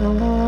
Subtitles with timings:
[0.00, 0.38] Mm-hmm.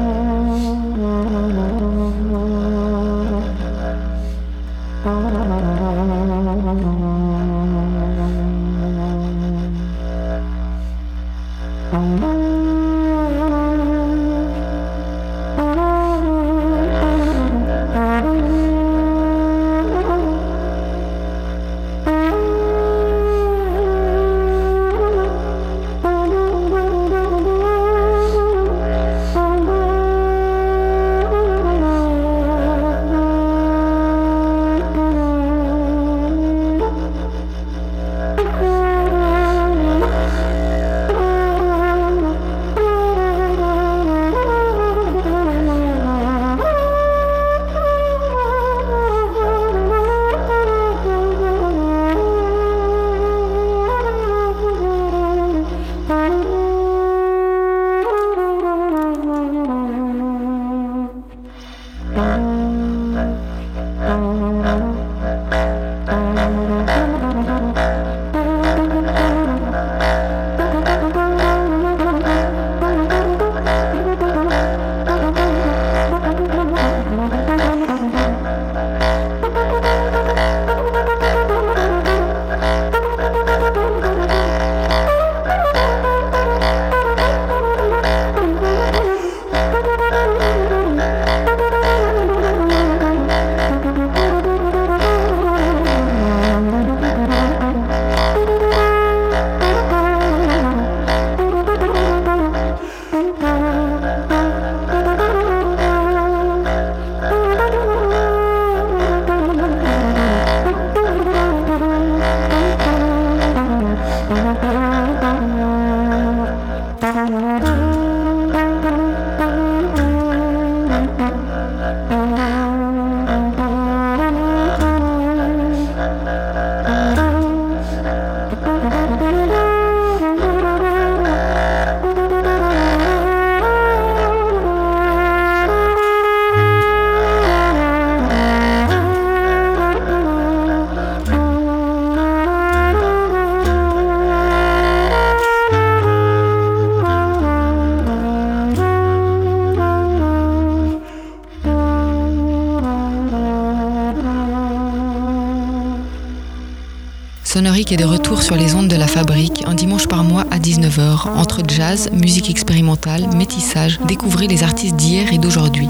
[162.13, 165.89] Musique expérimentale, métissage, découvrez les artistes d'hier et d'aujourd'hui.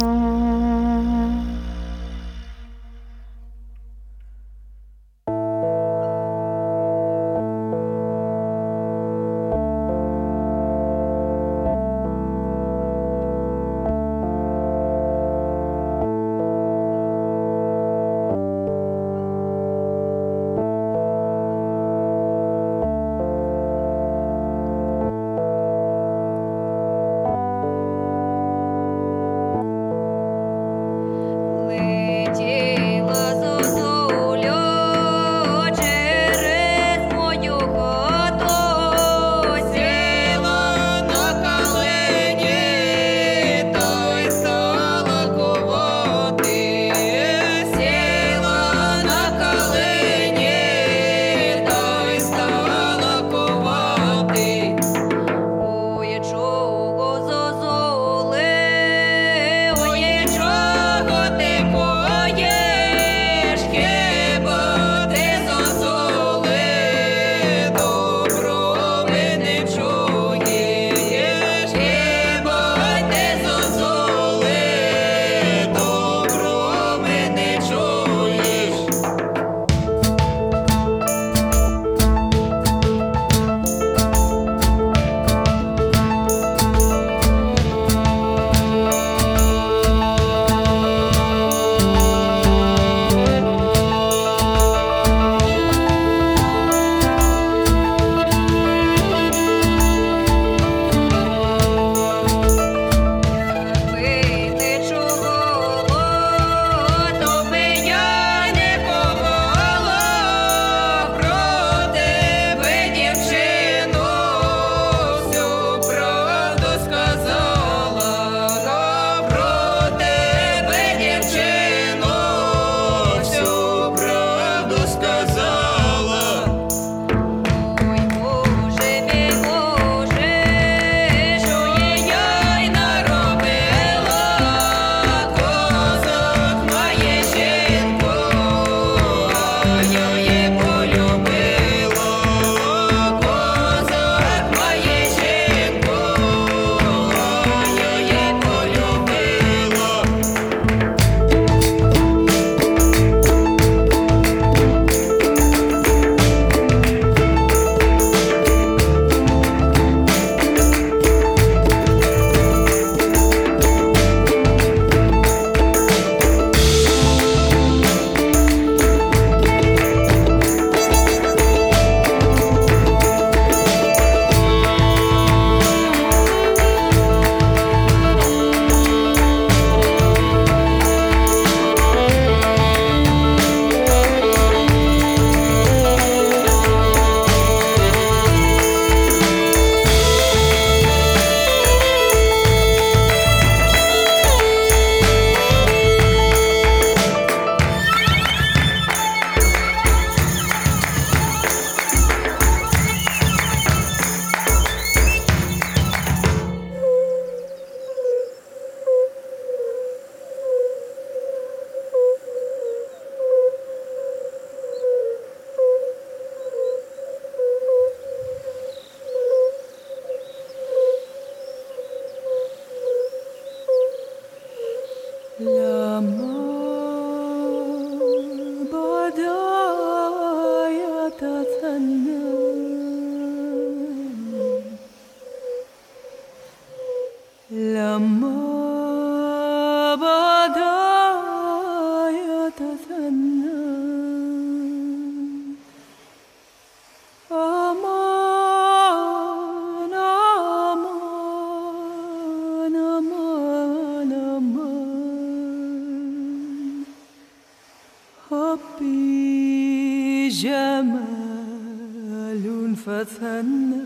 [263.00, 263.78] 可曾能？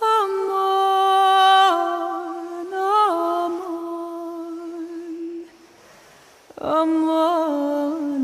[0.00, 0.06] 阿
[0.48, 0.52] 门，
[2.72, 3.60] 阿门，
[6.56, 8.17] 阿门。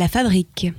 [0.00, 0.72] La Fabrique.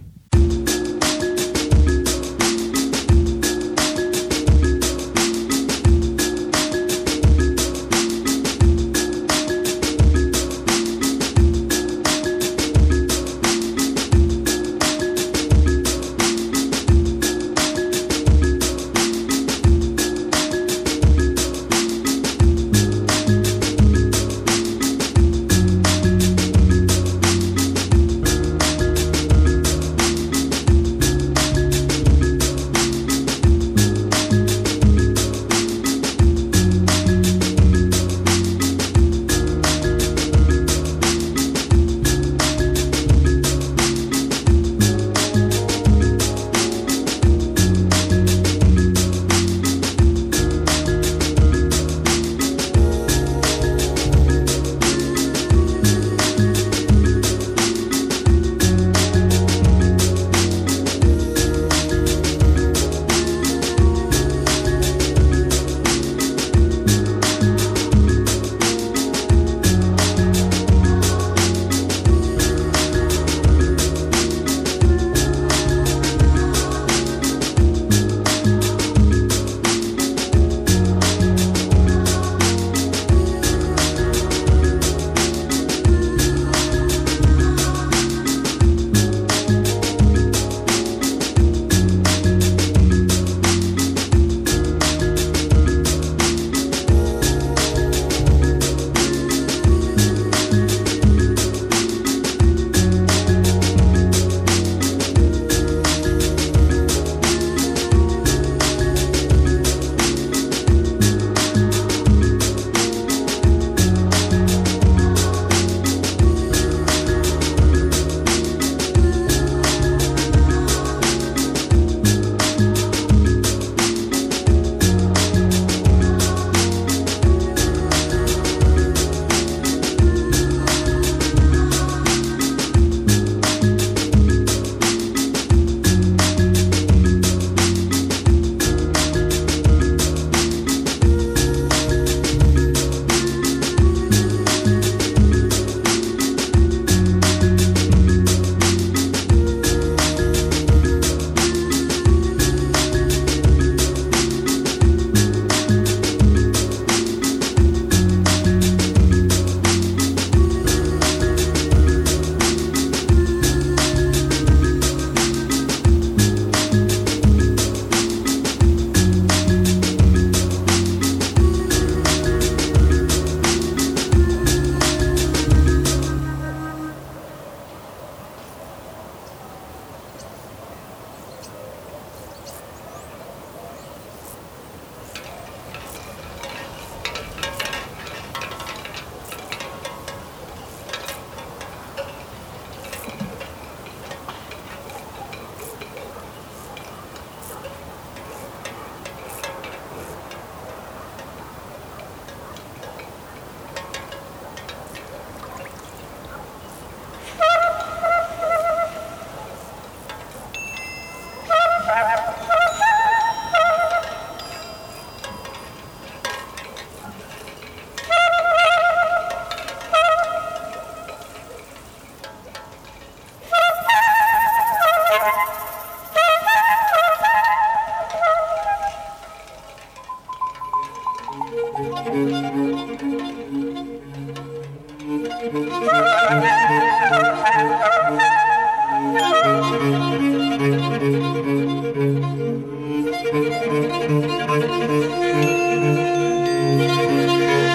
[244.52, 244.92] Thank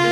[0.01, 0.06] you.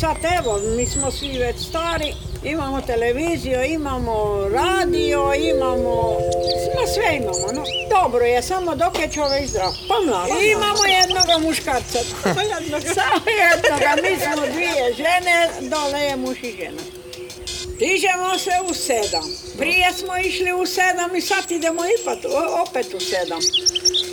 [0.00, 6.18] Sad evo, mi smo svi već stari, Imamo televiziju, imamo radio, imamo...
[6.64, 7.64] Sve, sve imamo, no.
[7.90, 9.72] Dobro je, samo dok je čovjek zdrav.
[9.88, 9.94] Pa
[10.56, 11.98] Imamo jednoga muškarca.
[12.94, 16.82] samo jednoga, mi smo dvije žene, dole je muž i žena.
[17.78, 19.24] Dižemo se u sedam.
[19.58, 22.18] Prije smo išli u sedam i sad idemo ipak
[22.68, 23.40] opet u sedam.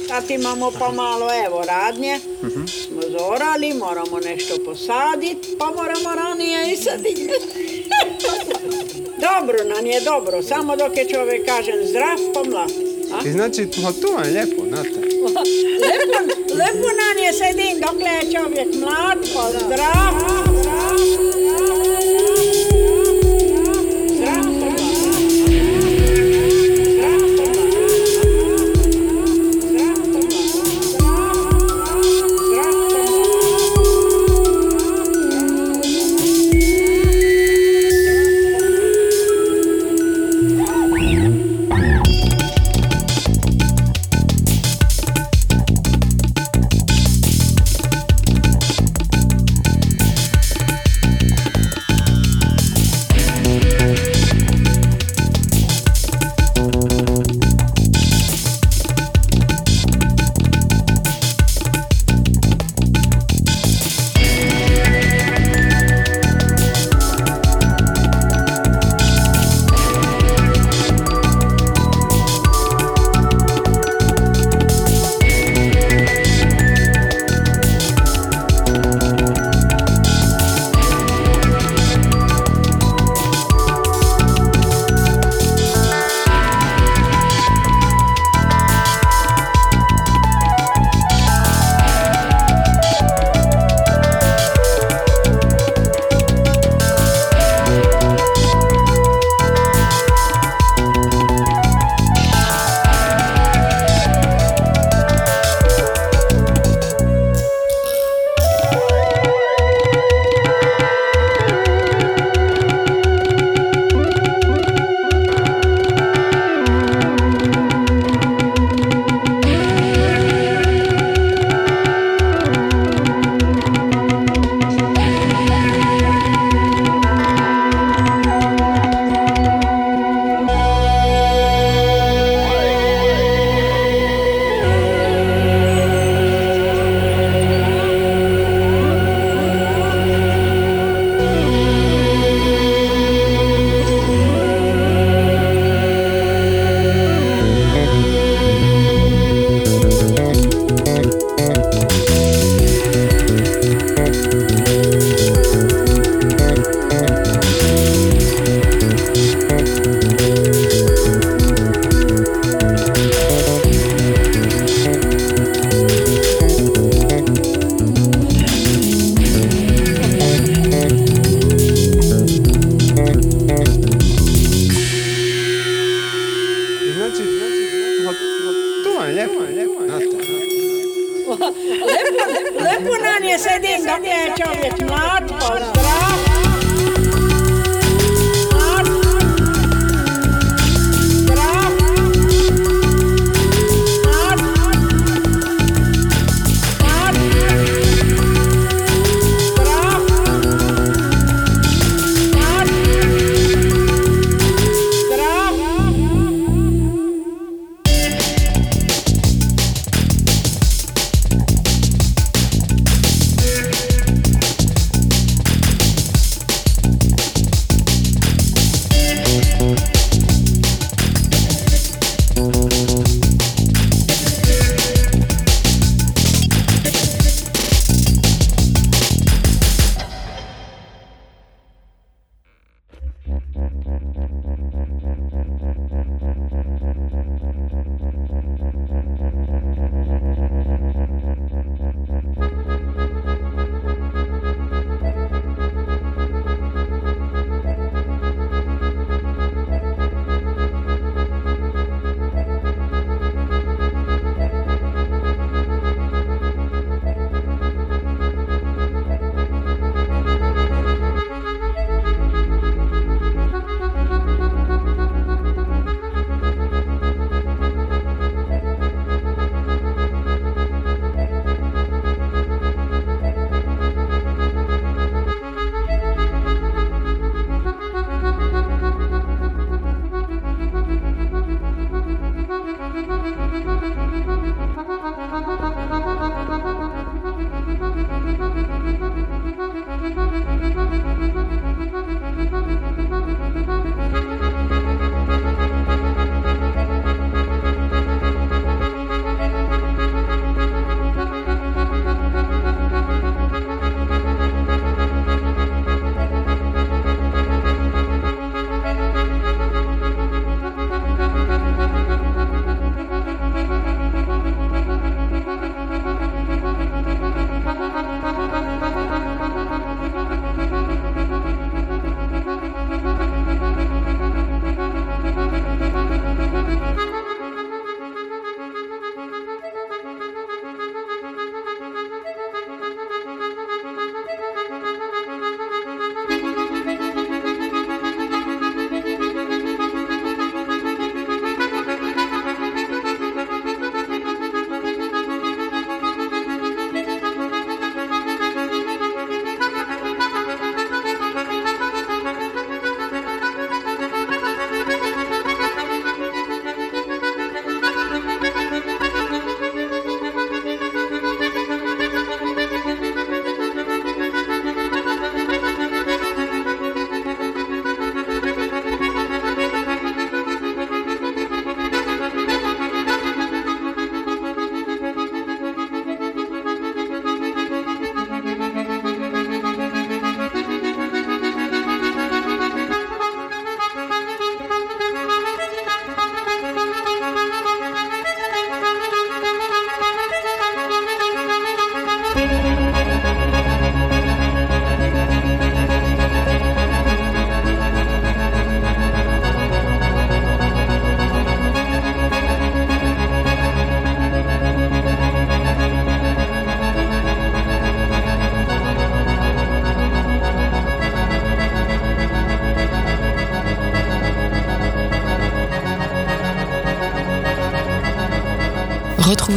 [0.08, 2.20] Sad imamo pa malo, evo, radnje.
[2.40, 2.77] Smo
[3.20, 7.30] zorali, moramo nešto posaditi, pa moramo ranije i saditi.
[9.28, 10.44] dobro nam je, dobro.
[10.44, 12.72] Samo dok je čovjek kažem zdrav, pa mlad.
[13.26, 14.90] I znači, pa to je lijepo, znate.
[14.90, 16.20] lepo,
[16.60, 20.47] lepo nam je sedin dok je čovjek mlad, pa zdrav.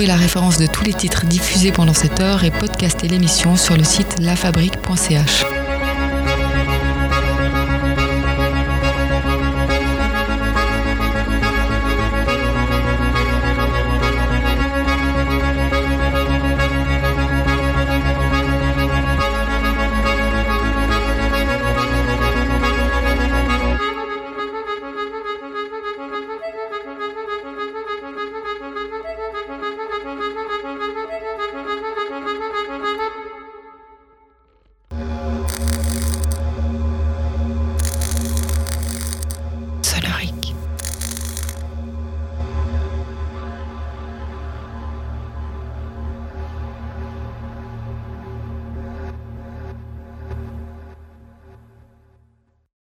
[0.07, 3.85] La référence de tous les titres diffusés pendant cette heure et podcastez l'émission sur le
[3.85, 5.60] site lafabrique.ch.